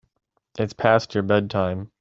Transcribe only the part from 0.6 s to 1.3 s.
past your